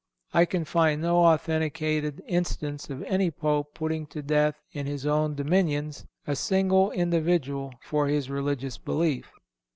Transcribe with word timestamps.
I 0.33 0.45
can 0.45 0.65
find 0.65 1.03
no 1.03 1.17
authenticated 1.25 2.23
instance 2.27 2.89
of 2.89 3.03
any 3.03 3.29
Pope 3.29 3.75
putting 3.75 4.07
to 4.07 4.23
death, 4.23 4.55
in 4.71 4.87
his 4.87 5.05
own 5.05 5.35
dominions, 5.35 6.07
a 6.25 6.35
single 6.35 6.89
individual 6.89 7.75
for 7.83 8.07
his 8.07 8.27
religious 8.27 8.79
belief. 8.79 9.31